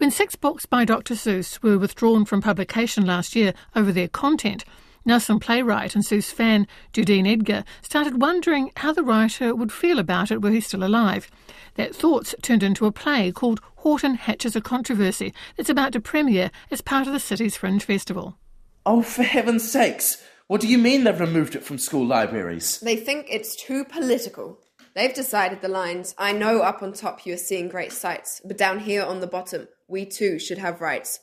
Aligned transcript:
When 0.00 0.10
six 0.10 0.34
books 0.34 0.64
by 0.64 0.86
Dr. 0.86 1.12
Seuss 1.12 1.62
were 1.62 1.78
withdrawn 1.78 2.24
from 2.24 2.40
publication 2.40 3.04
last 3.04 3.36
year 3.36 3.52
over 3.76 3.92
their 3.92 4.08
content, 4.08 4.64
Nelson 5.04 5.38
playwright 5.38 5.94
and 5.94 6.02
Seuss 6.02 6.32
fan 6.32 6.66
Judene 6.94 7.30
Edgar 7.30 7.64
started 7.82 8.18
wondering 8.18 8.70
how 8.76 8.94
the 8.94 9.02
writer 9.02 9.54
would 9.54 9.70
feel 9.70 9.98
about 9.98 10.30
it 10.30 10.40
were 10.40 10.52
he 10.52 10.62
still 10.62 10.82
alive. 10.82 11.30
That 11.74 11.94
thoughts 11.94 12.34
turned 12.40 12.62
into 12.62 12.86
a 12.86 12.92
play 12.92 13.30
called 13.30 13.60
Horton 13.76 14.14
Hatches 14.14 14.56
a 14.56 14.62
Controversy 14.62 15.34
that's 15.58 15.68
about 15.68 15.92
to 15.92 16.00
premiere 16.00 16.50
as 16.70 16.80
part 16.80 17.06
of 17.06 17.12
the 17.12 17.20
city's 17.20 17.58
Fringe 17.58 17.84
Festival. 17.84 18.38
Oh, 18.86 19.02
for 19.02 19.22
heaven's 19.22 19.70
sakes! 19.70 20.24
What 20.46 20.62
do 20.62 20.66
you 20.66 20.78
mean 20.78 21.04
they've 21.04 21.20
removed 21.20 21.54
it 21.54 21.62
from 21.62 21.76
school 21.76 22.06
libraries? 22.06 22.80
They 22.80 22.96
think 22.96 23.26
it's 23.28 23.54
too 23.54 23.84
political. 23.84 24.60
They've 24.94 25.14
decided 25.14 25.60
the 25.60 25.68
lines 25.68 26.14
I 26.16 26.32
know 26.32 26.62
up 26.62 26.82
on 26.82 26.94
top 26.94 27.26
you 27.26 27.34
are 27.34 27.36
seeing 27.36 27.68
great 27.68 27.92
sights, 27.92 28.40
but 28.46 28.56
down 28.56 28.80
here 28.80 29.04
on 29.04 29.20
the 29.20 29.26
bottom, 29.26 29.68
we 29.90 30.06
too 30.06 30.38
should 30.38 30.58
have 30.58 30.80
rights. 30.80 31.20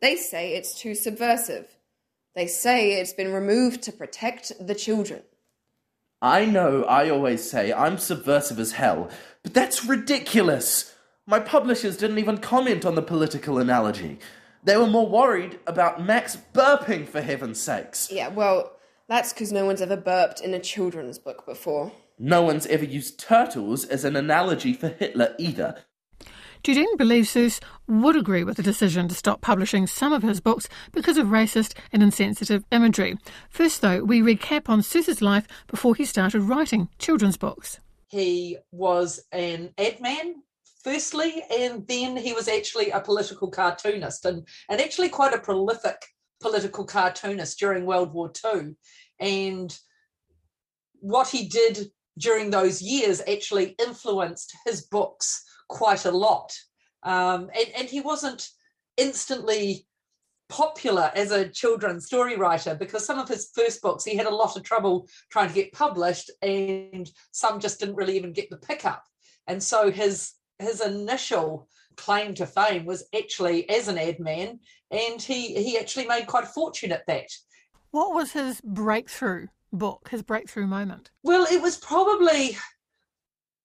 They 0.00 0.16
say 0.16 0.54
it's 0.54 0.78
too 0.78 0.94
subversive. 0.94 1.76
They 2.34 2.46
say 2.46 2.94
it's 2.94 3.12
been 3.12 3.32
removed 3.32 3.82
to 3.82 3.92
protect 3.92 4.52
the 4.60 4.74
children. 4.74 5.22
I 6.20 6.44
know 6.44 6.84
I 6.84 7.10
always 7.10 7.48
say 7.48 7.72
I'm 7.72 7.98
subversive 7.98 8.58
as 8.58 8.72
hell, 8.72 9.10
but 9.42 9.54
that's 9.54 9.84
ridiculous. 9.84 10.94
My 11.26 11.40
publishers 11.40 11.96
didn't 11.96 12.18
even 12.18 12.38
comment 12.38 12.84
on 12.84 12.94
the 12.94 13.02
political 13.02 13.58
analogy. 13.58 14.18
They 14.64 14.76
were 14.76 14.86
more 14.86 15.08
worried 15.08 15.58
about 15.66 16.04
Max 16.04 16.36
burping, 16.52 17.06
for 17.06 17.20
heaven's 17.20 17.60
sakes. 17.60 18.10
Yeah, 18.10 18.28
well, 18.28 18.72
that's 19.08 19.32
because 19.32 19.52
no 19.52 19.64
one's 19.64 19.82
ever 19.82 19.96
burped 19.96 20.40
in 20.40 20.54
a 20.54 20.58
children's 20.58 21.18
book 21.18 21.46
before. 21.46 21.92
No 22.18 22.42
one's 22.42 22.66
ever 22.66 22.84
used 22.84 23.20
turtles 23.20 23.84
as 23.84 24.04
an 24.04 24.16
analogy 24.16 24.72
for 24.72 24.88
Hitler 24.88 25.34
either. 25.38 25.76
Judene 26.66 26.98
believes 26.98 27.30
Seuss 27.30 27.60
would 27.86 28.16
agree 28.16 28.42
with 28.42 28.56
the 28.56 28.62
decision 28.64 29.06
to 29.06 29.14
stop 29.14 29.40
publishing 29.40 29.86
some 29.86 30.12
of 30.12 30.24
his 30.24 30.40
books 30.40 30.68
because 30.90 31.16
of 31.16 31.28
racist 31.28 31.74
and 31.92 32.02
insensitive 32.02 32.64
imagery. 32.72 33.16
First, 33.48 33.82
though, 33.82 34.02
we 34.02 34.20
recap 34.20 34.68
on 34.68 34.80
Seuss's 34.80 35.22
life 35.22 35.46
before 35.68 35.94
he 35.94 36.04
started 36.04 36.40
writing 36.40 36.88
children's 36.98 37.36
books. 37.36 37.78
He 38.08 38.58
was 38.72 39.20
an 39.30 39.74
ad 39.78 40.00
man 40.00 40.42
firstly, 40.82 41.44
and 41.56 41.86
then 41.86 42.16
he 42.16 42.32
was 42.32 42.48
actually 42.48 42.90
a 42.90 42.98
political 42.98 43.48
cartoonist 43.48 44.24
and, 44.24 44.44
and 44.68 44.80
actually 44.80 45.08
quite 45.08 45.34
a 45.34 45.38
prolific 45.38 46.02
political 46.40 46.84
cartoonist 46.84 47.60
during 47.60 47.86
World 47.86 48.12
War 48.12 48.32
II. 48.44 48.74
And 49.20 49.78
what 50.94 51.28
he 51.28 51.46
did 51.46 51.92
during 52.18 52.50
those 52.50 52.82
years 52.82 53.22
actually 53.28 53.76
influenced 53.78 54.52
his 54.66 54.82
books 54.82 55.44
quite 55.68 56.04
a 56.04 56.10
lot. 56.10 56.52
Um, 57.02 57.50
and, 57.54 57.68
and 57.76 57.88
he 57.88 58.00
wasn't 58.00 58.48
instantly 58.96 59.86
popular 60.48 61.10
as 61.14 61.32
a 61.32 61.48
children's 61.48 62.06
story 62.06 62.36
writer 62.36 62.74
because 62.74 63.04
some 63.04 63.18
of 63.18 63.28
his 63.28 63.50
first 63.54 63.82
books 63.82 64.04
he 64.04 64.16
had 64.16 64.26
a 64.26 64.34
lot 64.34 64.56
of 64.56 64.62
trouble 64.62 65.08
trying 65.30 65.48
to 65.48 65.54
get 65.54 65.72
published 65.72 66.30
and 66.42 67.10
some 67.32 67.58
just 67.58 67.80
didn't 67.80 67.96
really 67.96 68.16
even 68.16 68.32
get 68.32 68.48
the 68.50 68.56
pickup. 68.56 69.02
And 69.46 69.62
so 69.62 69.90
his 69.90 70.32
his 70.58 70.80
initial 70.80 71.68
claim 71.96 72.34
to 72.34 72.46
fame 72.46 72.84
was 72.84 73.04
actually 73.16 73.68
as 73.68 73.88
an 73.88 73.98
ad 73.98 74.20
man 74.20 74.60
and 74.90 75.20
he 75.20 75.54
he 75.62 75.78
actually 75.78 76.06
made 76.06 76.26
quite 76.26 76.44
a 76.44 76.48
fortune 76.48 76.92
at 76.92 77.06
that. 77.06 77.28
What 77.90 78.14
was 78.14 78.32
his 78.32 78.60
breakthrough 78.60 79.48
book 79.72 80.08
his 80.10 80.22
breakthrough 80.22 80.66
moment? 80.66 81.10
Well 81.22 81.46
it 81.50 81.60
was 81.60 81.76
probably 81.78 82.56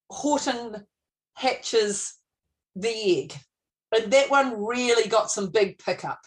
horton 0.09 0.85
hatches 1.33 2.15
the 2.75 3.21
egg. 3.21 3.33
And 3.93 4.11
that 4.13 4.29
one 4.29 4.63
really 4.63 5.09
got 5.09 5.31
some 5.31 5.49
big 5.49 5.77
pickup. 5.77 6.19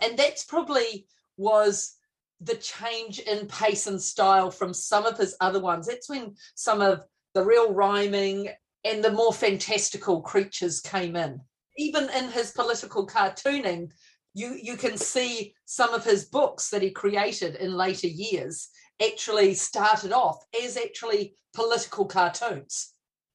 And 0.00 0.18
that's 0.18 0.44
probably 0.44 1.06
was 1.36 1.96
the 2.40 2.54
change 2.56 3.18
in 3.20 3.46
pace 3.46 3.86
and 3.86 4.00
style 4.00 4.50
from 4.50 4.74
some 4.74 5.06
of 5.06 5.16
his 5.16 5.36
other 5.40 5.60
ones. 5.60 5.86
That's 5.86 6.08
when 6.08 6.34
some 6.54 6.80
of 6.80 7.04
the 7.34 7.44
real 7.44 7.72
rhyming 7.72 8.50
and 8.84 9.02
the 9.02 9.12
more 9.12 9.32
fantastical 9.32 10.20
creatures 10.20 10.80
came 10.80 11.16
in. 11.16 11.40
Even 11.78 12.08
in 12.10 12.30
his 12.30 12.50
political 12.50 13.06
cartooning, 13.06 13.90
you, 14.34 14.58
you 14.60 14.76
can 14.76 14.96
see 14.96 15.54
some 15.64 15.94
of 15.94 16.04
his 16.04 16.24
books 16.26 16.70
that 16.70 16.82
he 16.82 16.90
created 16.90 17.56
in 17.56 17.74
later 17.74 18.08
years 18.08 18.68
actually 19.02 19.54
started 19.54 20.12
off 20.12 20.44
as 20.62 20.76
actually 20.76 21.34
political 21.54 22.04
cartoons 22.04 22.91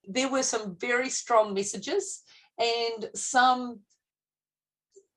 there 0.07 0.29
were 0.29 0.43
some 0.43 0.75
very 0.79 1.09
strong 1.09 1.53
messages 1.53 2.23
and 2.59 3.09
some 3.13 3.79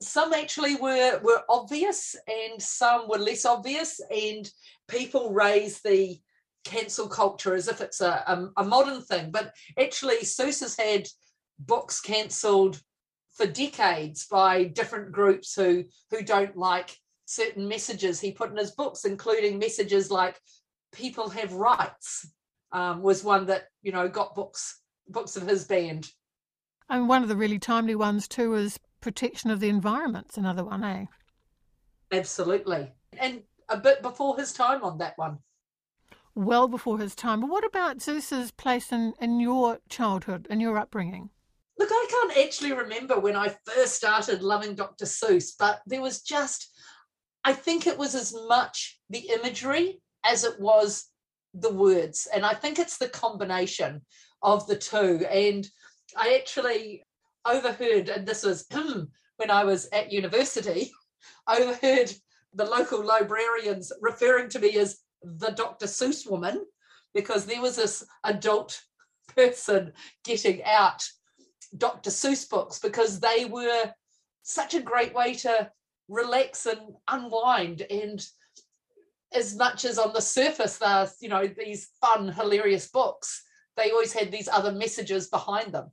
some 0.03 0.33
actually 0.33 0.77
were 0.77 1.21
were 1.23 1.43
obvious 1.49 2.17
and 2.27 2.61
some 2.61 3.09
were 3.09 3.19
less 3.19 3.45
obvious 3.45 4.01
and 4.11 4.51
people 4.89 5.33
raise 5.33 5.81
the 5.83 6.19
cancel 6.65 7.09
culture 7.09 7.55
as 7.55 7.69
if 7.69 7.81
it's 7.81 8.01
a, 8.01 8.23
a, 8.27 8.63
a 8.63 8.65
modern 8.65 9.01
thing. 9.01 9.31
But 9.31 9.55
actually 9.79 10.19
Seuss 10.19 10.61
has 10.61 10.77
had 10.77 11.07
books 11.59 12.01
cancelled 12.01 12.81
for 13.33 13.47
decades 13.47 14.27
by 14.27 14.65
different 14.65 15.13
groups 15.13 15.55
who 15.55 15.85
who 16.11 16.23
don't 16.23 16.57
like 16.57 16.97
certain 17.27 17.69
messages 17.69 18.21
he 18.21 18.33
put 18.33 18.51
in 18.51 18.57
his 18.57 18.73
books 18.73 19.05
including 19.05 19.59
messages 19.59 20.11
like 20.11 20.39
people 20.93 21.29
have 21.29 21.53
rights 21.53 22.29
um, 22.73 23.03
was 23.03 23.23
one 23.23 23.47
that 23.47 23.65
you 23.83 23.93
know 23.93 24.09
got 24.09 24.35
books 24.35 24.80
books 25.11 25.37
of 25.37 25.47
his 25.47 25.65
band. 25.65 26.11
And 26.89 27.09
one 27.09 27.23
of 27.23 27.29
the 27.29 27.37
really 27.37 27.59
timely 27.59 27.95
ones 27.95 28.27
too 28.27 28.55
is 28.55 28.79
protection 29.01 29.51
of 29.51 29.61
the 29.61 29.69
environment's 29.69 30.37
another 30.37 30.65
one, 30.65 30.85
eh? 30.85 31.07
Absolutely, 32.13 32.93
and 33.19 33.43
a 33.69 33.77
bit 33.77 34.03
before 34.03 34.37
his 34.37 34.53
time 34.53 34.83
on 34.83 34.99
that 34.99 35.17
one. 35.17 35.39
Well 36.35 36.69
before 36.69 36.99
his 36.99 37.15
time. 37.15 37.41
But 37.41 37.51
what 37.51 37.65
about 37.65 37.99
Seuss's 37.99 38.51
place 38.51 38.93
in, 38.93 39.15
in 39.21 39.41
your 39.41 39.79
childhood 39.89 40.47
and 40.51 40.61
your 40.61 40.79
upbringing? 40.79 41.31
Look, 41.79 41.91
I 41.91 42.07
can't 42.11 42.47
actually 42.47 42.73
remember 42.73 43.19
when 43.19 43.37
I 43.37 43.55
first 43.65 43.95
started 43.95 44.43
loving 44.43 44.75
Dr. 44.75 45.07
Seuss, 45.07 45.53
but 45.59 45.81
there 45.87 46.03
was 46.03 46.23
just, 46.23 46.69
I 47.45 47.53
think 47.53 47.87
it 47.87 47.99
was 47.99 48.15
as 48.15 48.35
much 48.49 49.01
the 49.09 49.31
imagery 49.35 50.01
as 50.25 50.45
it 50.45 50.61
was 50.61 51.07
the 51.55 51.73
words. 51.73 52.29
And 52.33 52.45
I 52.45 52.55
think 52.55 52.79
it's 52.79 52.99
the 52.99 53.09
combination 53.09 54.03
of 54.43 54.67
the 54.67 54.77
two. 54.77 55.25
And 55.31 55.69
I 56.17 56.35
actually 56.35 57.05
overheard, 57.45 58.09
and 58.09 58.27
this 58.27 58.45
was 58.45 58.67
when 59.37 59.51
I 59.51 59.65
was 59.65 59.89
at 59.93 60.13
university, 60.13 60.93
overheard 61.49 62.13
the 62.55 62.65
local 62.65 63.05
librarians 63.05 63.93
referring 64.01 64.49
to 64.51 64.59
me 64.59 64.77
as 64.77 64.99
the 65.23 65.51
Dr. 65.51 65.87
Seuss 65.87 66.29
woman 66.29 66.65
because 67.15 67.47
there 67.47 67.61
was 67.61 67.77
this 67.77 68.05
adult 68.25 68.81
person 69.37 69.93
getting 70.25 70.63
out 70.65 71.09
Dr. 71.77 72.11
Seuss 72.11 72.49
books 72.49 72.79
because 72.79 73.21
they 73.21 73.45
were 73.45 73.93
such 74.43 74.75
a 74.75 74.83
great 74.83 75.15
way 75.15 75.35
to 75.35 75.71
relax 76.09 76.67
and 76.67 76.81
unwind 77.09 77.83
and 77.89 78.27
as 79.33 79.55
much 79.55 79.85
as 79.85 79.97
on 79.97 80.13
the 80.13 80.21
surface 80.21 80.77
they're 80.79 81.09
you 81.21 81.29
know 81.29 81.47
these 81.47 81.91
fun 82.01 82.27
hilarious 82.29 82.89
books 82.89 83.45
they 83.81 83.91
always 83.91 84.13
had 84.13 84.31
these 84.31 84.49
other 84.49 84.73
messages 84.73 85.29
behind 85.29 85.73
them. 85.73 85.91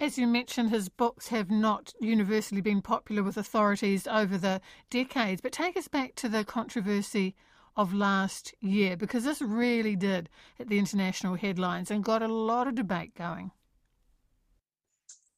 As 0.00 0.18
you 0.18 0.26
mentioned, 0.26 0.70
his 0.70 0.88
books 0.88 1.28
have 1.28 1.50
not 1.50 1.92
universally 2.00 2.60
been 2.60 2.82
popular 2.82 3.22
with 3.22 3.36
authorities 3.36 4.08
over 4.08 4.36
the 4.36 4.60
decades, 4.90 5.40
but 5.40 5.52
take 5.52 5.76
us 5.76 5.86
back 5.86 6.16
to 6.16 6.28
the 6.28 6.44
controversy 6.44 7.36
of 7.76 7.94
last 7.94 8.52
year, 8.60 8.96
because 8.96 9.24
this 9.24 9.40
really 9.40 9.94
did 9.94 10.28
hit 10.58 10.68
the 10.68 10.78
international 10.78 11.36
headlines 11.36 11.90
and 11.90 12.04
got 12.04 12.22
a 12.22 12.28
lot 12.28 12.66
of 12.66 12.74
debate 12.74 13.14
going. 13.14 13.52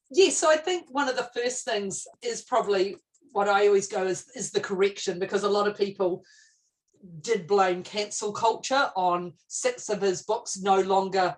Yes, 0.09 0.35
so 0.37 0.49
I 0.49 0.57
think 0.57 0.87
one 0.89 1.07
of 1.07 1.15
the 1.15 1.29
first 1.35 1.63
things 1.65 2.07
is 2.21 2.41
probably 2.41 2.95
what 3.31 3.47
I 3.47 3.67
always 3.67 3.87
go 3.87 4.05
is, 4.05 4.25
is 4.35 4.51
the 4.51 4.59
correction, 4.59 5.19
because 5.19 5.43
a 5.43 5.49
lot 5.49 5.67
of 5.67 5.77
people 5.77 6.23
did 7.21 7.47
blame 7.47 7.83
cancel 7.83 8.31
culture 8.31 8.91
on 8.95 9.33
six 9.47 9.89
of 9.89 10.01
his 10.01 10.23
books 10.23 10.57
no 10.57 10.81
longer 10.81 11.35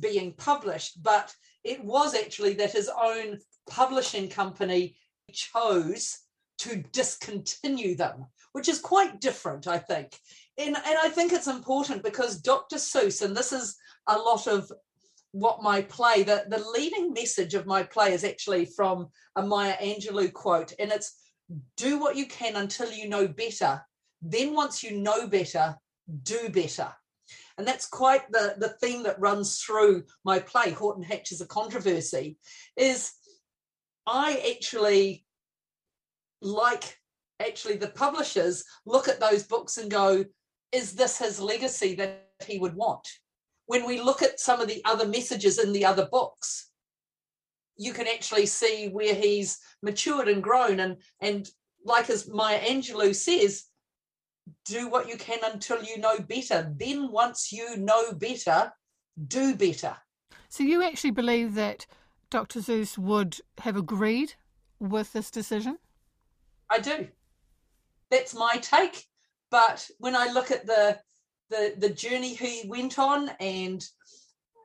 being 0.00 0.32
published, 0.34 1.02
but 1.02 1.34
it 1.64 1.84
was 1.84 2.14
actually 2.14 2.54
that 2.54 2.72
his 2.72 2.90
own 3.00 3.38
publishing 3.68 4.28
company 4.28 4.96
chose 5.32 6.18
to 6.58 6.84
discontinue 6.92 7.96
them, 7.96 8.26
which 8.52 8.68
is 8.68 8.78
quite 8.78 9.20
different, 9.20 9.66
I 9.66 9.78
think. 9.78 10.18
And, 10.58 10.76
and 10.76 10.98
I 11.02 11.08
think 11.08 11.32
it's 11.32 11.46
important 11.46 12.02
because 12.02 12.40
Dr. 12.40 12.76
Seuss, 12.76 13.22
and 13.22 13.36
this 13.36 13.52
is 13.52 13.76
a 14.06 14.16
lot 14.16 14.46
of 14.46 14.70
what 15.32 15.62
my 15.62 15.82
play, 15.82 16.22
the, 16.22 16.44
the 16.48 16.62
leading 16.74 17.12
message 17.12 17.54
of 17.54 17.66
my 17.66 17.82
play 17.82 18.12
is 18.12 18.24
actually 18.24 18.66
from 18.66 19.08
a 19.36 19.42
Maya 19.42 19.76
Angelou 19.80 20.32
quote, 20.32 20.72
and 20.78 20.90
it's 20.90 21.16
do 21.76 21.98
what 21.98 22.16
you 22.16 22.26
can 22.26 22.56
until 22.56 22.92
you 22.92 23.08
know 23.08 23.26
better 23.26 23.82
then 24.22 24.54
once 24.54 24.82
you 24.82 24.96
know 24.96 25.26
better, 25.26 25.76
do 26.22 26.48
better. 26.50 26.92
And 27.58 27.66
that's 27.66 27.86
quite 27.86 28.30
the, 28.30 28.54
the 28.58 28.70
theme 28.80 29.02
that 29.04 29.20
runs 29.20 29.58
through 29.58 30.04
my 30.24 30.38
play, 30.38 30.70
Horton 30.70 31.02
Hatches 31.02 31.40
a 31.40 31.46
Controversy, 31.46 32.38
is 32.76 33.12
I 34.06 34.54
actually 34.56 35.24
like 36.42 36.96
actually 37.38 37.76
the 37.76 37.88
publishers 37.88 38.64
look 38.86 39.08
at 39.08 39.20
those 39.20 39.42
books 39.42 39.78
and 39.78 39.90
go, 39.90 40.24
is 40.72 40.92
this 40.92 41.18
his 41.18 41.40
legacy 41.40 41.94
that 41.96 42.28
he 42.46 42.58
would 42.58 42.74
want? 42.74 43.06
When 43.66 43.86
we 43.86 44.00
look 44.00 44.22
at 44.22 44.40
some 44.40 44.60
of 44.60 44.68
the 44.68 44.82
other 44.84 45.06
messages 45.06 45.58
in 45.58 45.72
the 45.72 45.84
other 45.84 46.08
books, 46.10 46.70
you 47.76 47.92
can 47.92 48.06
actually 48.06 48.46
see 48.46 48.88
where 48.88 49.14
he's 49.14 49.58
matured 49.82 50.28
and 50.28 50.42
grown 50.42 50.80
and 50.80 50.96
and 51.20 51.48
like 51.84 52.10
as 52.10 52.28
Maya 52.28 52.60
Angelou 52.60 53.14
says, 53.14 53.64
do 54.64 54.88
what 54.88 55.08
you 55.08 55.16
can 55.16 55.38
until 55.52 55.82
you 55.82 55.98
know 55.98 56.18
better. 56.18 56.72
Then 56.76 57.10
once 57.10 57.52
you 57.52 57.76
know 57.76 58.12
better, 58.12 58.72
do 59.26 59.54
better. 59.54 59.96
So 60.48 60.64
you 60.64 60.82
actually 60.82 61.12
believe 61.12 61.54
that 61.54 61.86
Dr. 62.30 62.60
Seuss 62.60 62.96
would 62.96 63.38
have 63.58 63.76
agreed 63.76 64.34
with 64.78 65.12
this 65.12 65.30
decision? 65.30 65.78
I 66.70 66.78
do. 66.78 67.08
That's 68.10 68.34
my 68.34 68.56
take. 68.60 69.04
But 69.50 69.88
when 69.98 70.16
I 70.16 70.32
look 70.32 70.50
at 70.50 70.66
the 70.66 70.98
the 71.50 71.74
the 71.76 71.90
journey 71.90 72.34
he 72.34 72.68
went 72.68 72.98
on, 72.98 73.30
and 73.40 73.84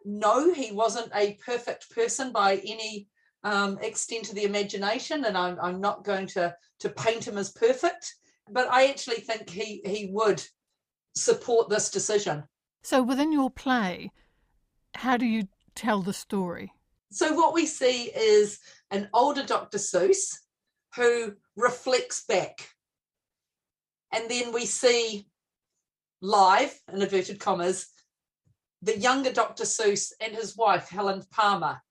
no, 0.05 0.53
he 0.53 0.71
wasn't 0.71 1.11
a 1.15 1.37
perfect 1.45 1.89
person 1.89 2.31
by 2.31 2.57
any 2.57 3.07
um, 3.43 3.79
extent 3.79 4.29
of 4.29 4.35
the 4.35 4.43
imagination, 4.43 5.25
and 5.25 5.37
I'm 5.37 5.57
I'm 5.59 5.81
not 5.81 6.03
going 6.03 6.27
to 6.27 6.55
to 6.79 6.89
paint 6.89 7.27
him 7.27 7.37
as 7.37 7.51
perfect. 7.51 8.15
But 8.49 8.71
I 8.71 8.87
actually 8.87 9.21
think 9.21 9.49
he 9.49 9.81
he 9.85 10.09
would 10.11 10.43
support 11.15 11.69
this 11.69 11.89
decision. 11.89 12.43
So 12.83 13.01
within 13.01 13.31
your 13.31 13.49
play, 13.49 14.11
how 14.93 15.17
do 15.17 15.25
you 15.25 15.47
tell 15.75 16.01
the 16.01 16.13
story? 16.13 16.71
So 17.11 17.33
what 17.33 17.53
we 17.53 17.65
see 17.65 18.11
is 18.15 18.59
an 18.91 19.09
older 19.13 19.43
Dr. 19.43 19.77
Seuss 19.77 20.35
who 20.95 21.33
reflects 21.55 22.25
back. 22.25 22.69
And 24.11 24.29
then 24.29 24.53
we 24.53 24.65
see 24.65 25.27
live, 26.21 26.73
in 26.91 27.01
inverted 27.01 27.39
commas, 27.39 27.87
the 28.81 28.97
younger 28.97 29.31
Dr. 29.31 29.63
Seuss 29.63 30.11
and 30.21 30.35
his 30.35 30.55
wife, 30.55 30.89
Helen 30.89 31.23
Palmer, 31.31 31.81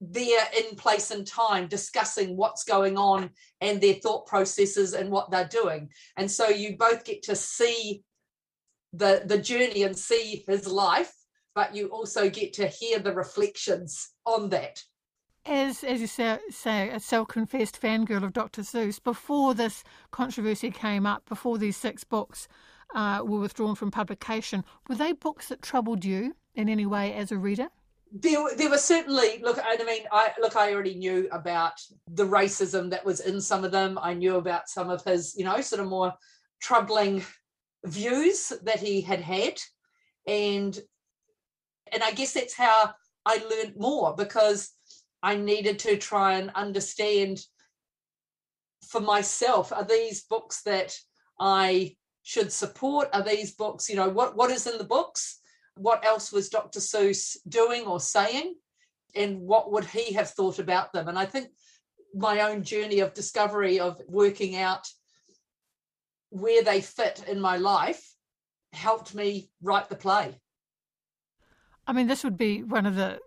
there 0.00 0.46
in 0.58 0.76
place 0.76 1.10
and 1.10 1.26
time 1.26 1.68
discussing 1.68 2.36
what's 2.36 2.64
going 2.64 2.96
on 2.96 3.30
and 3.60 3.80
their 3.80 3.94
thought 3.94 4.26
processes 4.26 4.92
and 4.92 5.10
what 5.10 5.30
they're 5.30 5.48
doing. 5.48 5.88
And 6.16 6.30
so 6.30 6.48
you 6.48 6.76
both 6.76 7.04
get 7.04 7.22
to 7.24 7.36
see 7.36 8.02
the, 8.92 9.22
the 9.24 9.38
journey 9.38 9.82
and 9.82 9.96
see 9.96 10.44
his 10.46 10.66
life, 10.66 11.12
but 11.54 11.74
you 11.74 11.88
also 11.88 12.28
get 12.28 12.52
to 12.54 12.66
hear 12.66 12.98
the 12.98 13.14
reflections 13.14 14.10
on 14.26 14.50
that. 14.50 14.82
As, 15.46 15.84
as 15.84 16.00
you 16.00 16.06
say, 16.06 16.38
say, 16.48 16.88
a 16.88 16.98
self-confessed 16.98 17.80
fangirl 17.80 18.24
of 18.24 18.32
Dr. 18.32 18.62
Seuss, 18.62 19.02
before 19.02 19.52
this 19.52 19.84
controversy 20.10 20.70
came 20.70 21.04
up, 21.04 21.28
before 21.28 21.58
these 21.58 21.76
six 21.76 22.02
books 22.02 22.48
uh, 22.94 23.20
were 23.22 23.40
withdrawn 23.40 23.74
from 23.74 23.90
publication, 23.90 24.64
were 24.88 24.94
they 24.94 25.12
books 25.12 25.48
that 25.48 25.60
troubled 25.60 26.04
you 26.04 26.34
in 26.54 26.68
any 26.68 26.86
way 26.86 27.12
as 27.12 27.30
a 27.30 27.36
reader? 27.36 27.68
There, 28.16 28.54
there 28.56 28.70
were 28.70 28.78
certainly 28.78 29.40
look. 29.42 29.58
I 29.62 29.76
mean, 29.82 30.04
I 30.12 30.30
look. 30.40 30.54
I 30.54 30.72
already 30.72 30.94
knew 30.94 31.28
about 31.32 31.72
the 32.08 32.24
racism 32.24 32.90
that 32.90 33.04
was 33.04 33.20
in 33.20 33.40
some 33.40 33.64
of 33.64 33.72
them. 33.72 33.98
I 34.00 34.14
knew 34.14 34.36
about 34.36 34.68
some 34.68 34.88
of 34.88 35.02
his, 35.02 35.34
you 35.36 35.44
know, 35.44 35.60
sort 35.60 35.82
of 35.82 35.88
more 35.88 36.14
troubling 36.60 37.24
views 37.84 38.52
that 38.62 38.78
he 38.78 39.00
had 39.00 39.20
had, 39.20 39.58
and 40.28 40.78
and 41.92 42.02
I 42.04 42.12
guess 42.12 42.34
that's 42.34 42.54
how 42.54 42.94
I 43.26 43.38
learned 43.38 43.74
more 43.76 44.14
because 44.14 44.70
I 45.22 45.36
needed 45.36 45.80
to 45.80 45.96
try 45.96 46.34
and 46.34 46.50
understand 46.54 47.40
for 48.86 49.00
myself 49.00 49.72
are 49.72 49.84
these 49.84 50.22
books 50.24 50.62
that 50.62 50.96
I 51.40 51.96
should 52.22 52.52
support? 52.52 53.08
Are 53.12 53.22
these 53.22 53.54
books, 53.54 53.88
you 53.88 53.96
know, 53.96 54.08
what, 54.08 54.36
what 54.36 54.50
is 54.50 54.66
in 54.66 54.78
the 54.78 54.84
books? 54.84 55.40
What 55.76 56.04
else 56.04 56.32
was 56.32 56.48
Dr. 56.48 56.80
Seuss 56.80 57.36
doing 57.48 57.84
or 57.84 58.00
saying? 58.00 58.54
And 59.14 59.40
what 59.40 59.72
would 59.72 59.84
he 59.84 60.12
have 60.14 60.30
thought 60.30 60.58
about 60.58 60.92
them? 60.92 61.08
And 61.08 61.18
I 61.18 61.26
think 61.26 61.48
my 62.14 62.40
own 62.40 62.62
journey 62.62 63.00
of 63.00 63.14
discovery 63.14 63.80
of 63.80 64.00
working 64.08 64.56
out 64.56 64.86
where 66.30 66.62
they 66.62 66.80
fit 66.80 67.24
in 67.28 67.40
my 67.40 67.56
life 67.56 68.14
helped 68.72 69.14
me 69.14 69.50
write 69.62 69.88
the 69.88 69.96
play. 69.96 70.40
I 71.86 71.92
mean, 71.92 72.06
this 72.06 72.24
would 72.24 72.38
be 72.38 72.62
one 72.62 72.86
of 72.86 72.96
the 72.96 73.20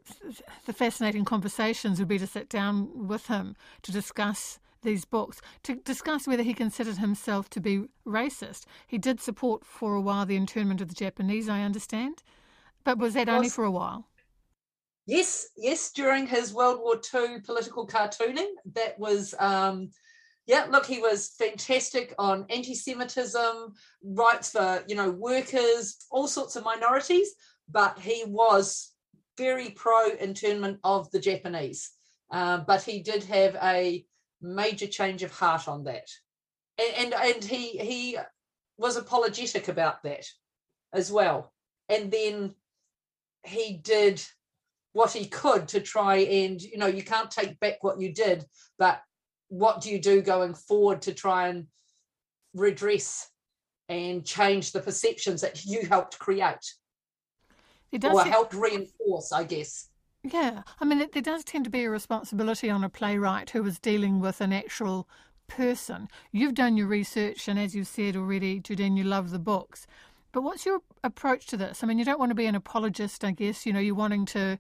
the 0.66 0.74
fascinating 0.74 1.26
conversations 1.26 2.00
would 2.00 2.08
be 2.08 2.18
to 2.18 2.28
sit 2.28 2.50
down 2.50 3.08
with 3.08 3.28
him 3.28 3.56
to 3.84 3.92
discuss 3.92 4.60
these 4.82 5.06
books, 5.06 5.42
to 5.64 5.76
discuss 5.76 6.28
whether 6.28 6.44
he 6.44 6.54
considered 6.54 6.98
himself 6.98 7.50
to 7.52 7.60
be 7.60 7.86
racist. 8.06 8.66
He 8.88 8.98
did 8.98 9.22
support 9.22 9.66
for 9.66 9.96
a 9.96 10.02
while 10.02 10.26
the 10.26 10.36
internment 10.36 10.82
of 10.82 10.88
the 10.88 10.96
Japanese, 10.96 11.50
I 11.50 11.62
understand, 11.62 12.24
but 12.95 13.00
was 13.00 13.13
that 13.13 13.30
only 13.30 13.50
for 13.50 13.66
a 13.66 13.72
while? 13.72 14.07
Yes, 15.06 15.48
yes, 15.56 15.92
during 15.92 16.28
his 16.28 16.54
World 16.54 16.80
War 16.81 16.95
II 17.13 17.39
political 17.42 17.88
cartooning, 17.88 18.51
that 18.74 18.98
was. 19.00 19.34
Um, 19.39 19.92
yeah, 20.45 20.66
look, 20.69 20.86
he 20.86 21.00
was 21.00 21.36
fantastic 21.38 22.16
on 22.18 22.45
anti-Semitism, 22.50 23.74
rights 24.01 24.51
for 24.51 24.84
you 24.88 24.95
know 24.95 25.12
workers, 25.12 25.98
all 26.10 26.28
sorts 26.28 26.56
of 26.56 26.63
minorities 26.63 27.36
but 27.69 28.00
he 28.00 28.24
was 28.25 28.94
very 29.38 29.69
pro 29.69 30.10
internment 30.19 30.80
of 30.83 31.10
the 31.12 31.19
Japanese. 31.19 31.92
Uh, 32.31 32.60
but 32.60 32.81
he 32.81 33.01
did 33.01 33.24
have 33.24 33.56
a 33.62 34.06
major 34.42 34.88
change 34.88 35.24
of 35.24 35.31
heart 35.31 35.68
on 35.68 35.83
that, 35.86 36.10
and, 36.78 37.13
and 37.13 37.13
and 37.13 37.44
he 37.44 37.78
he 37.78 38.18
was 38.78 38.98
apologetic 38.98 39.69
about 39.69 40.04
that 40.04 40.25
as 40.94 41.12
well. 41.12 41.54
And 41.88 42.12
then 42.12 42.54
he 43.45 43.78
did 43.78 44.24
what 44.94 45.12
he 45.12 45.25
could 45.25 45.68
to 45.68 45.80
try 45.80 46.18
and 46.18 46.62
you 46.62 46.78
know 46.78 46.88
you 46.88 47.04
can't 47.04 47.30
take 47.30 47.60
back 47.60 47.84
what 47.84 48.00
you 48.00 48.13
did, 48.13 48.45
but 48.78 49.01
what 49.50 49.81
do 49.81 49.89
you 49.89 50.00
do 50.00 50.22
going 50.22 50.54
forward 50.54 51.01
to 51.04 51.13
try 51.13 51.48
and 51.48 51.68
redress 52.54 53.30
and 53.89 54.25
change 54.25 54.72
the 54.72 54.81
perceptions 54.81 55.42
that 55.42 55.66
you 55.66 55.86
helped 55.88 56.19
create? 56.19 56.74
It 57.92 58.01
does 58.01 58.16
or 58.16 58.24
helped 58.25 58.54
reinforce, 58.54 59.31
I 59.31 59.44
guess. 59.44 59.90
Yeah, 60.24 60.63
I 60.80 60.86
mean, 60.86 61.00
it, 61.00 61.13
there 61.13 61.22
does 61.22 61.44
tend 61.44 61.63
to 61.66 61.69
be 61.69 61.86
a 61.86 61.90
responsibility 61.90 62.69
on 62.69 62.83
a 62.83 62.90
playwright 62.90 63.51
who 63.51 63.66
is 63.66 63.80
dealing 63.80 64.19
with 64.19 64.42
an 64.42 64.51
actual 64.51 65.07
person. 65.48 66.10
You've 66.31 66.54
done 66.54 66.76
your 66.76 66.88
research, 66.88 67.47
and 67.47 67.57
as 67.57 67.76
you've 67.76 67.88
said 67.88 68.16
already, 68.16 68.59
Judene, 68.59 68.97
you 68.97 69.04
love 69.04 69.30
the 69.30 69.40
books. 69.40 69.88
But 70.38 70.44
what's 70.44 70.68
your 70.68 70.82
approach 71.04 71.48
to 71.48 71.58
this? 71.58 71.84
I 71.84 71.88
mean, 71.88 71.98
you 71.98 72.06
don't 72.06 72.20
want 72.20 72.30
to 72.30 72.36
be 72.36 72.46
an 72.46 72.54
apologist, 72.54 73.24
I 73.24 73.32
guess. 73.32 73.66
You 73.66 73.74
know, 73.74 73.80
you're 73.80 73.96
wanting 73.96 74.28
to 74.28 74.60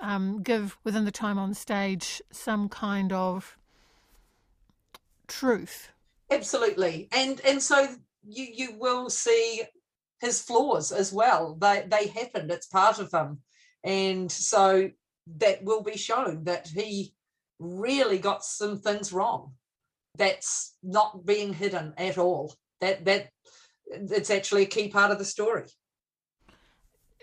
um, 0.00 0.44
give 0.44 0.78
within 0.84 1.06
the 1.06 1.10
time 1.10 1.40
on 1.40 1.54
stage 1.54 2.22
some 2.30 2.68
kind 2.68 3.12
of 3.12 3.58
truth. 5.26 5.90
Absolutely, 6.30 7.08
and 7.10 7.40
and 7.40 7.60
so 7.60 7.88
you 8.28 8.46
you 8.54 8.76
will 8.78 9.10
see 9.10 9.64
his 10.20 10.40
flaws 10.40 10.92
as 10.92 11.12
well. 11.12 11.56
They 11.60 11.84
they 11.88 12.06
happened. 12.06 12.52
It's 12.52 12.68
part 12.68 13.00
of 13.00 13.10
him, 13.10 13.40
and 13.82 14.30
so 14.30 14.88
that 15.38 15.64
will 15.64 15.82
be 15.82 15.96
shown 15.96 16.44
that 16.44 16.68
he 16.68 17.12
really 17.58 18.18
got 18.18 18.44
some 18.44 18.78
things 18.78 19.12
wrong. 19.12 19.54
That's 20.16 20.76
not 20.80 21.26
being 21.26 21.54
hidden 21.54 21.94
at 21.98 22.18
all. 22.18 22.54
That 22.80 23.04
that 23.06 23.30
it's 23.90 24.30
actually 24.30 24.62
a 24.62 24.66
key 24.66 24.88
part 24.88 25.10
of 25.10 25.18
the 25.18 25.24
story. 25.24 25.64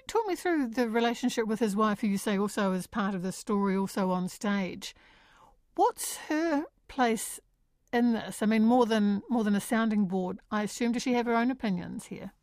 Talk 0.07 0.27
me 0.27 0.35
through 0.35 0.67
the 0.67 0.87
relationship 0.87 1.47
with 1.47 1.59
his 1.59 1.75
wife, 1.75 2.01
who 2.01 2.07
you 2.07 2.17
say 2.17 2.37
also 2.37 2.73
is 2.73 2.85
part 2.85 3.15
of 3.15 3.23
the 3.23 3.31
story, 3.31 3.75
also 3.75 4.11
on 4.11 4.27
stage. 4.27 4.95
What's 5.75 6.17
her 6.29 6.65
place 6.87 7.39
in 7.91 8.13
this? 8.13 8.43
I 8.43 8.45
mean, 8.45 8.65
more 8.65 8.85
than 8.85 9.23
more 9.29 9.43
than 9.43 9.55
a 9.55 9.61
sounding 9.61 10.05
board, 10.05 10.39
I 10.51 10.63
assume. 10.63 10.91
Does 10.91 11.01
she 11.03 11.13
have 11.13 11.25
her 11.25 11.35
own 11.35 11.49
opinions 11.49 12.05
here? 12.05 12.33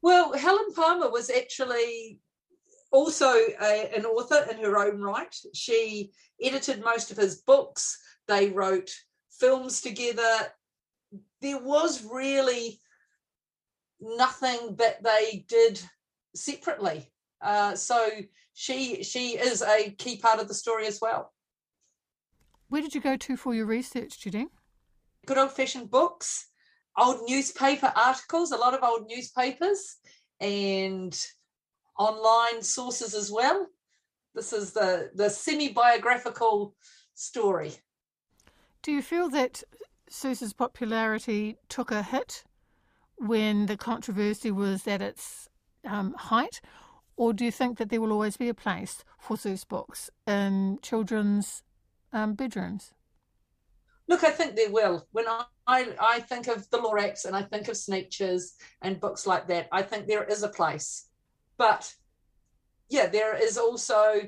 Well, 0.00 0.32
Helen 0.34 0.72
Palmer 0.74 1.10
was 1.10 1.28
actually 1.28 2.20
also 2.92 3.32
a, 3.60 3.90
an 3.94 4.06
author 4.06 4.46
in 4.50 4.58
her 4.58 4.78
own 4.78 5.00
right. 5.00 5.34
She 5.54 6.12
edited 6.42 6.84
most 6.84 7.10
of 7.10 7.16
his 7.16 7.42
books. 7.42 7.98
They 8.28 8.50
wrote 8.50 8.90
films 9.30 9.80
together. 9.80 10.52
There 11.40 11.58
was 11.58 12.04
really 12.04 12.80
nothing 14.00 14.76
that 14.76 15.02
they 15.02 15.44
did 15.48 15.80
separately. 16.34 17.10
Uh, 17.40 17.74
so 17.74 18.08
she 18.54 19.02
she 19.02 19.38
is 19.38 19.62
a 19.62 19.90
key 19.90 20.18
part 20.18 20.40
of 20.40 20.48
the 20.48 20.54
story 20.54 20.86
as 20.86 20.98
well. 21.00 21.32
Where 22.68 22.82
did 22.82 22.94
you 22.94 23.00
go 23.00 23.16
to 23.16 23.36
for 23.36 23.54
your 23.54 23.66
research, 23.66 24.20
Judy? 24.20 24.46
Good 25.26 25.38
old 25.38 25.52
fashioned 25.52 25.90
books 25.90 26.48
old 26.98 27.20
newspaper 27.28 27.92
articles, 27.94 28.50
a 28.52 28.56
lot 28.56 28.74
of 28.74 28.82
old 28.82 29.06
newspapers, 29.08 29.96
and 30.40 31.18
online 31.98 32.62
sources 32.62 33.14
as 33.14 33.30
well. 33.30 33.66
This 34.34 34.52
is 34.52 34.72
the 34.72 35.10
the 35.14 35.30
semi 35.30 35.72
biographical 35.72 36.74
story. 37.14 37.72
Do 38.82 38.92
you 38.92 39.02
feel 39.02 39.28
that 39.30 39.62
Seuss's 40.10 40.52
popularity 40.52 41.56
took 41.68 41.90
a 41.90 42.02
hit 42.02 42.44
when 43.18 43.66
the 43.66 43.76
controversy 43.76 44.50
was 44.50 44.86
at 44.86 45.02
its 45.02 45.48
um, 45.84 46.14
height? 46.14 46.60
Or 47.16 47.32
do 47.32 47.44
you 47.44 47.50
think 47.50 47.78
that 47.78 47.90
there 47.90 48.00
will 48.00 48.12
always 48.12 48.36
be 48.36 48.48
a 48.48 48.54
place 48.54 49.04
for 49.18 49.36
Seuss 49.36 49.66
books 49.66 50.08
in 50.26 50.78
children's 50.82 51.64
um, 52.12 52.34
bedrooms? 52.34 52.92
Look, 54.06 54.24
I 54.24 54.30
think 54.30 54.56
there 54.56 54.70
will. 54.70 55.06
When 55.12 55.28
I, 55.28 55.44
I, 55.66 55.94
I 56.00 56.20
think 56.20 56.46
of 56.46 56.68
the 56.70 56.78
Lorax 56.78 57.24
and 57.24 57.36
I 57.36 57.42
think 57.42 57.68
of 57.68 57.74
Sneetches 57.74 58.52
and 58.80 59.00
books 59.00 59.26
like 59.26 59.48
that, 59.48 59.68
I 59.72 59.82
think 59.82 60.06
there 60.06 60.24
is 60.24 60.42
a 60.42 60.48
place. 60.48 61.08
But 61.58 61.92
yeah, 62.88 63.08
there 63.08 63.36
is 63.36 63.58
also 63.58 64.22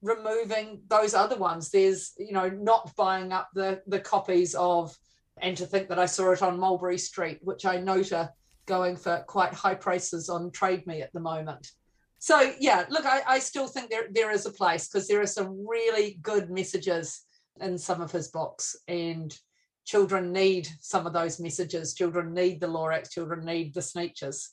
removing 0.00 0.82
those 0.88 1.12
other 1.12 1.36
ones. 1.36 1.70
There's, 1.70 2.12
you 2.18 2.32
know, 2.32 2.48
not 2.48 2.94
buying 2.96 3.32
up 3.32 3.50
the 3.54 3.82
the 3.86 4.00
copies 4.00 4.54
of 4.54 4.96
and 5.40 5.56
to 5.56 5.66
think 5.66 5.88
that 5.88 5.98
I 5.98 6.06
saw 6.06 6.32
it 6.32 6.42
on 6.42 6.58
Mulberry 6.58 6.98
Street, 6.98 7.38
which 7.42 7.64
I 7.66 7.78
note 7.78 8.12
are 8.12 8.30
going 8.66 8.96
for 8.96 9.24
quite 9.26 9.52
high 9.52 9.74
prices 9.74 10.28
on 10.28 10.50
Trade 10.50 10.86
Me 10.86 11.02
at 11.02 11.12
the 11.12 11.20
moment. 11.20 11.72
So 12.18 12.54
yeah, 12.58 12.86
look, 12.88 13.04
I, 13.04 13.22
I 13.26 13.38
still 13.38 13.66
think 13.66 13.90
there 13.90 14.06
there 14.10 14.30
is 14.30 14.46
a 14.46 14.50
place 14.50 14.88
because 14.88 15.06
there 15.08 15.20
are 15.20 15.26
some 15.26 15.66
really 15.68 16.18
good 16.22 16.50
messages 16.50 17.26
in 17.60 17.76
some 17.76 18.00
of 18.00 18.10
his 18.10 18.28
books, 18.28 18.74
and 18.88 19.36
children 19.84 20.32
need 20.32 20.68
some 20.80 21.06
of 21.06 21.12
those 21.12 21.38
messages. 21.38 21.94
Children 21.94 22.32
need 22.32 22.60
the 22.60 22.66
Lorax. 22.66 23.10
Children 23.10 23.44
need 23.44 23.74
the 23.74 23.80
Sneetches. 23.80 24.48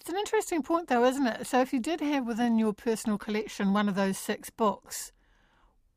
It's 0.00 0.10
an 0.10 0.16
interesting 0.16 0.62
point, 0.62 0.86
though, 0.86 1.04
isn't 1.04 1.26
it? 1.26 1.46
So, 1.48 1.60
if 1.60 1.72
you 1.72 1.80
did 1.80 2.00
have 2.00 2.24
within 2.24 2.58
your 2.58 2.72
personal 2.72 3.18
collection 3.18 3.72
one 3.72 3.88
of 3.88 3.96
those 3.96 4.16
six 4.16 4.50
books, 4.50 5.10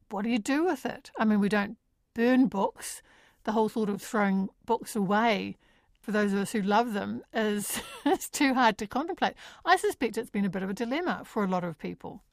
what 0.10 0.24
do 0.24 0.32
you 0.32 0.40
do 0.40 0.66
with 0.66 0.86
it? 0.86 1.12
I 1.20 1.26
mean, 1.26 1.40
we 1.40 1.50
don't 1.50 1.78
burn 2.16 2.48
books. 2.48 3.04
The 3.44 3.52
whole 3.54 3.70
sort 3.70 3.90
of 3.90 4.02
throwing 4.02 4.50
books 4.66 4.96
away 4.96 5.58
for 6.02 6.12
those 6.12 6.34
of 6.34 6.40
us 6.40 6.52
who 6.52 6.62
love 6.62 6.94
them 6.94 7.24
is 7.34 7.82
it's 8.06 8.30
too 8.30 8.54
hard 8.54 8.78
to 8.80 8.88
contemplate. 8.88 9.34
I 9.66 9.78
suspect 9.78 10.18
it's 10.18 10.30
been 10.30 10.46
a 10.46 10.50
bit 10.50 10.64
of 10.64 10.70
a 10.70 10.74
dilemma 10.74 11.24
for 11.26 11.44
a 11.44 11.48
lot 11.48 11.64
of 11.64 11.78
people. 11.78 12.24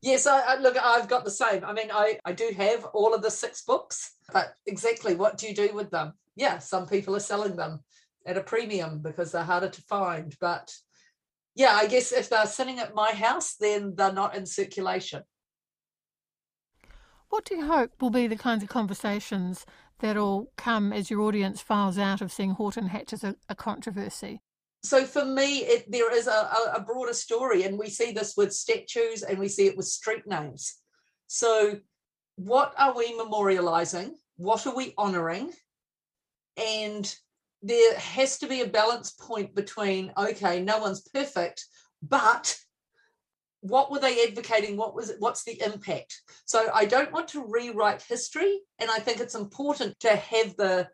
Yes, 0.00 0.26
I, 0.26 0.40
I, 0.40 0.60
look, 0.60 0.76
I've 0.76 1.08
got 1.08 1.24
the 1.24 1.30
same. 1.30 1.64
I 1.64 1.72
mean, 1.72 1.90
I, 1.92 2.20
I 2.24 2.32
do 2.32 2.52
have 2.56 2.84
all 2.86 3.14
of 3.14 3.22
the 3.22 3.30
six 3.30 3.62
books, 3.62 4.12
but 4.32 4.54
exactly 4.66 5.16
what 5.16 5.38
do 5.38 5.48
you 5.48 5.54
do 5.54 5.74
with 5.74 5.90
them? 5.90 6.12
Yeah, 6.36 6.58
some 6.58 6.86
people 6.86 7.16
are 7.16 7.20
selling 7.20 7.56
them 7.56 7.80
at 8.24 8.36
a 8.36 8.42
premium 8.42 9.00
because 9.00 9.32
they're 9.32 9.42
harder 9.42 9.68
to 9.68 9.82
find, 9.82 10.36
but 10.40 10.72
yeah, 11.56 11.72
I 11.72 11.88
guess 11.88 12.12
if 12.12 12.28
they're 12.28 12.46
sitting 12.46 12.78
at 12.78 12.94
my 12.94 13.10
house, 13.10 13.56
then 13.56 13.94
they're 13.96 14.12
not 14.12 14.36
in 14.36 14.46
circulation. 14.46 15.24
What 17.30 17.44
do 17.44 17.56
you 17.56 17.66
hope 17.66 18.00
will 18.00 18.10
be 18.10 18.28
the 18.28 18.36
kinds 18.36 18.62
of 18.62 18.68
conversations 18.68 19.66
that'll 20.00 20.50
come 20.56 20.92
as 20.92 21.10
your 21.10 21.20
audience 21.22 21.60
files 21.60 21.98
out 21.98 22.20
of 22.20 22.32
seeing 22.32 22.50
Horton 22.50 22.88
Hatch 22.88 23.12
as 23.12 23.24
a, 23.24 23.36
a 23.48 23.54
controversy? 23.54 24.40
So 24.82 25.04
for 25.04 25.24
me, 25.24 25.58
it, 25.58 25.90
there 25.90 26.14
is 26.14 26.28
a, 26.28 26.48
a 26.74 26.80
broader 26.80 27.12
story, 27.12 27.64
and 27.64 27.78
we 27.78 27.88
see 27.88 28.12
this 28.12 28.34
with 28.36 28.52
statues 28.52 29.22
and 29.22 29.38
we 29.38 29.48
see 29.48 29.66
it 29.66 29.76
with 29.76 29.86
street 29.86 30.26
names. 30.26 30.76
So, 31.26 31.80
what 32.36 32.74
are 32.78 32.96
we 32.96 33.12
memorializing? 33.18 34.12
What 34.36 34.66
are 34.66 34.74
we 34.74 34.94
honoring? 34.96 35.52
And 36.56 37.12
there 37.62 37.98
has 37.98 38.38
to 38.38 38.46
be 38.46 38.60
a 38.60 38.68
balance 38.68 39.10
point 39.10 39.54
between 39.54 40.12
okay 40.16 40.60
no 40.60 40.78
one's 40.78 41.00
perfect 41.00 41.64
but 42.02 42.56
what 43.60 43.90
were 43.90 43.98
they 43.98 44.24
advocating? 44.24 44.76
What 44.76 44.94
was 44.94 45.10
it 45.10 45.16
what's 45.18 45.44
the 45.44 45.60
impact? 45.64 46.22
So 46.44 46.70
i 46.74 46.84
don't 46.84 47.12
want 47.12 47.28
to 47.28 47.46
rewrite 47.46 48.02
history 48.02 48.60
and 48.78 48.90
i 48.90 48.98
think 48.98 49.20
it's 49.20 49.34
important 49.34 49.98
to 50.00 50.14
have 50.16 50.56
the 50.56 50.88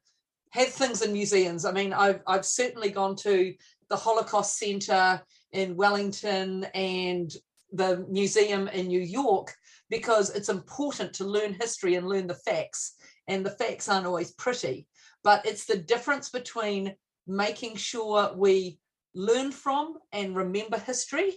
have 0.50 0.68
things 0.68 1.02
in 1.02 1.12
museums. 1.12 1.64
I 1.64 1.72
mean 1.72 1.92
i've, 1.92 2.20
I've 2.26 2.46
certainly 2.46 2.90
gone 2.90 3.16
to 3.16 3.54
the 3.90 3.96
holocaust 3.96 4.58
center 4.58 5.20
in 5.52 5.76
wellington 5.76 6.64
and 6.74 7.30
the 7.72 8.06
museum 8.08 8.68
in 8.68 8.86
new 8.86 9.00
york 9.00 9.54
because 9.90 10.30
it's 10.30 10.48
important 10.48 11.12
to 11.14 11.24
learn 11.24 11.54
history 11.54 11.96
and 11.96 12.08
learn 12.08 12.26
the 12.26 12.34
facts 12.34 12.94
and 13.28 13.44
the 13.44 13.50
facts 13.50 13.88
aren't 13.88 14.06
always 14.06 14.32
pretty. 14.32 14.86
But 15.22 15.46
it's 15.46 15.66
the 15.66 15.78
difference 15.78 16.30
between 16.30 16.94
making 17.26 17.76
sure 17.76 18.34
we 18.36 18.78
learn 19.14 19.52
from 19.52 19.96
and 20.12 20.36
remember 20.36 20.78
history, 20.78 21.32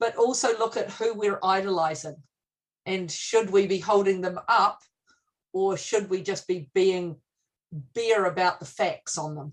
but 0.00 0.16
also 0.16 0.58
look 0.58 0.76
at 0.76 0.90
who 0.90 1.14
we're 1.14 1.38
idolizing. 1.42 2.16
And 2.86 3.10
should 3.10 3.50
we 3.50 3.66
be 3.66 3.78
holding 3.78 4.22
them 4.22 4.40
up 4.48 4.80
or 5.52 5.76
should 5.76 6.08
we 6.08 6.22
just 6.22 6.48
be 6.48 6.70
being 6.74 7.16
bare 7.94 8.24
about 8.24 8.58
the 8.58 8.66
facts 8.66 9.18
on 9.18 9.34
them? 9.34 9.52